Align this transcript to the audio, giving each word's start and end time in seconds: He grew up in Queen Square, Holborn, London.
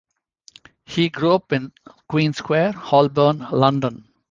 He 0.83 1.09
grew 1.09 1.33
up 1.33 1.51
in 1.53 1.73
Queen 2.09 2.33
Square, 2.33 2.71
Holborn, 2.71 3.45
London. 3.51 4.07